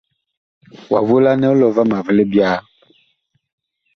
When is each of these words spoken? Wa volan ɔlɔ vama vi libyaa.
Wa 0.91 0.99
volan 1.07 1.41
ɔlɔ 1.51 1.67
vama 1.75 1.97
vi 2.05 2.13
libyaa. 2.17 2.57